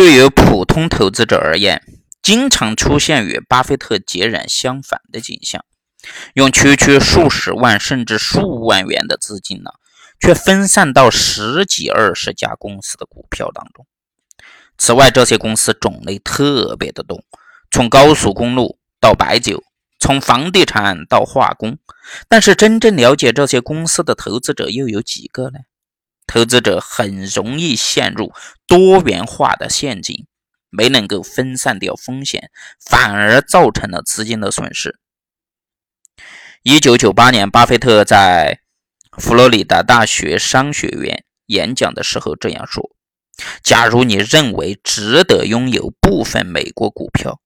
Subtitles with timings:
[0.00, 1.82] 对于普通投资者而言，
[2.22, 5.62] 经常出现与巴菲特截然相反的景象：
[6.32, 9.72] 用区区数十万甚至数万元的资金呢，
[10.18, 13.86] 却分散到十几二十家公司的股票当中。
[14.78, 17.22] 此外，这些公司种类特别的多，
[17.70, 19.62] 从高速公路到白酒，
[19.98, 21.76] 从房地产到化工。
[22.26, 25.58] 但是，真正了解这些公司的投资者又有几个呢？
[26.30, 28.32] 投资者很容易陷入
[28.68, 30.28] 多元化的陷阱，
[30.70, 35.00] 没能够分散掉风险，反而造成了资金的损失。
[36.62, 38.60] 一九九八年，巴菲特在
[39.18, 42.92] 佛罗里达大学商学院演讲的时候这样说
[43.64, 47.40] ：“假如你认为值得拥有部分美国股票，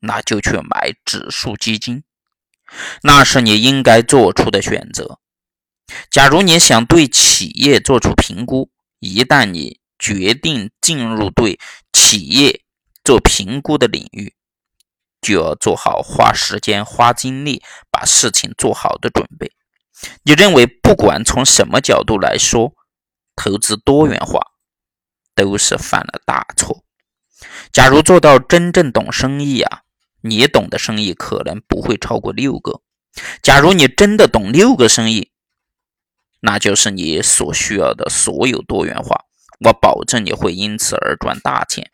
[0.00, 2.02] 那就去买指数基金，
[3.04, 5.20] 那是你应该做出的选择。”
[6.10, 11.58] 假如你想对企业做出评估，一旦你决定进入对
[11.92, 12.62] 企业
[13.04, 14.34] 做评估的领域，
[15.20, 19.52] 就要做好花时间、花精力把事情做好的准备。
[20.24, 22.74] 你认为，不管从什么角度来说，
[23.34, 24.40] 投资多元化
[25.34, 26.84] 都是犯了大错。
[27.72, 29.82] 假如做到真正懂生意啊，
[30.22, 32.82] 你懂的生意可能不会超过六个。
[33.42, 35.30] 假如你真的懂六个生意，
[36.40, 39.24] 那就是你所需要的所有多元化，
[39.64, 41.90] 我保证你会因此而赚大钱。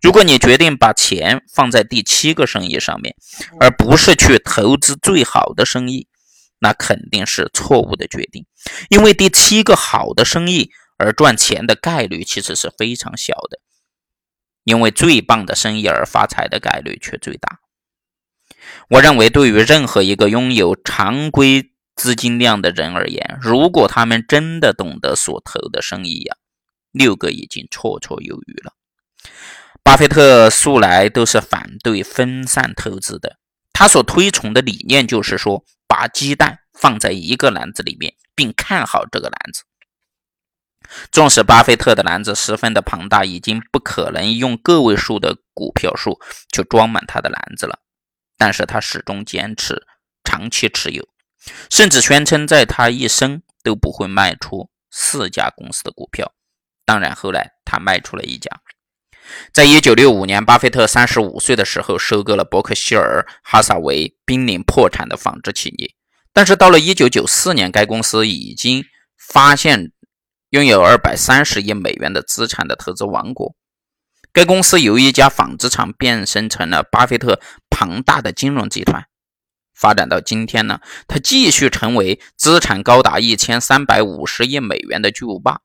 [0.00, 3.14] 如果你决定把钱放在第七个生意上面，
[3.60, 6.08] 而不是去投资最好的生意，
[6.58, 8.46] 那肯定是错误的决定。
[8.88, 13.60] 因为第七个好的生意而赚钱的概率其实是非常小的，
[14.64, 17.58] 因为最棒的生意而发财的概率却最大。
[18.88, 21.71] 我认为，对于任何一个拥有常规。
[21.94, 26.36] 资金量的人而言，如果他们真的懂得所投的生意呀，
[26.90, 28.72] 六个已经绰绰有余了。
[29.84, 33.38] 巴菲特素来都是反对分散投资的，
[33.72, 39.64] 他所推崇的理念就是说，把鸡蛋放在一个篮子里面，并看好这个篮子。
[41.10, 46.20] 纵使巴菲特的篮子十分的庞大，已经不可能用个位数的股票数
[46.52, 47.78] 去装满他的篮子了，
[48.36, 49.86] 但是他始终坚持
[50.24, 51.08] 长期持有。
[51.70, 56.32] 甚至宣称，在他一生都不会卖出四家公司的股票。
[56.84, 58.50] 当然，后来他卖出了一家。
[59.52, 65.94] 在一九六五年，巴菲特三十五岁的时候，收购了伯克希尔哈撒韦濒临破产的纺织企业。
[66.32, 68.84] 但是到了一九九四年，该公司已经
[69.16, 69.92] 发现
[70.50, 73.54] 拥有二百三十亿美元的资产的投资王国。
[74.32, 79.06] 该公司由一家纺织厂变身成了巴菲特庞大的金融集团。
[79.74, 85.60] 发展到今天呢，它继续成为资产高达一千三百五十亿美元的巨无霸。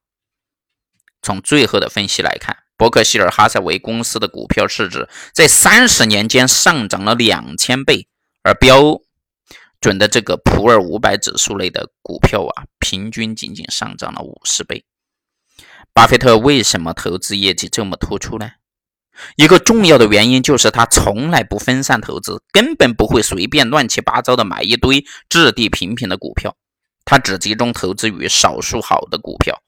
[1.21, 8.07] 从最后的分析来看，伯克希尔哈撒韦公司的股票市值在三十年间上涨了两千倍，
[8.43, 9.01] 而标
[9.81, 14.85] 准的这个普尔五百指数类的股票啊，平均仅仅上涨了五十倍。
[15.91, 18.51] 巴菲特为什么投资业绩这么突出呢？
[19.35, 26.55] 一个重要的原因就是他从来不分散投资，根本不会随便乱七八糟的买一堆质地平平的股票，
[27.05, 29.61] 他只集中投资于少数好的股票。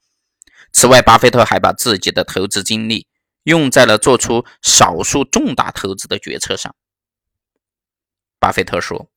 [0.72, 3.08] 此外，巴菲特还把自己的投资精力
[3.42, 6.74] 用在了做出少数重大投资的决策上。
[8.38, 9.10] 巴菲特说，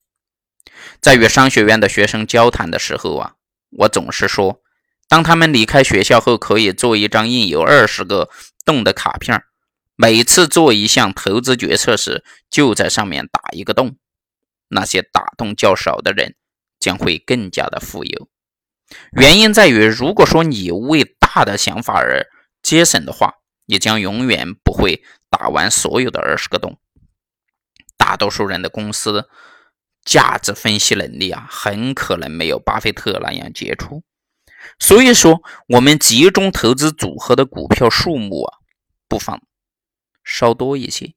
[0.99, 3.33] 在与商学院的学生交谈的时候啊，
[3.69, 4.61] 我总是说，
[5.07, 8.29] 当他们离开学校后，可以做一张印有二十个
[8.65, 9.43] 洞的卡片。
[9.95, 13.97] 每次做一项投资决策时，就在上面打一个洞。
[14.69, 16.35] 那些打洞较少的人
[16.79, 18.27] 将会更加的富有。
[19.11, 22.27] 原因在于，如果说你为大的想法而
[22.63, 23.35] 节省的话，
[23.67, 26.79] 你将永远不会打完所有的二十个洞。
[27.97, 29.29] 大多数人的公司
[30.03, 34.03] 价值分析能力啊，很可能没有巴菲特那样杰出。
[34.79, 38.57] 所以说，我们集中投资组合的股票数目啊，
[39.07, 39.41] 不妨。
[40.23, 41.13] 稍多一些，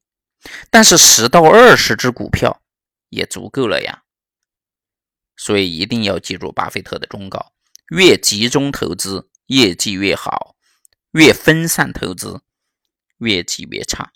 [0.69, 2.61] 但是十到二十只股票
[3.09, 4.03] 也足够了呀。
[5.35, 7.53] 所以一定要记住巴菲特的忠告：
[7.89, 10.55] 越集中投资，业绩越好；
[11.11, 12.41] 越分散投资，
[13.19, 14.11] 业绩越差。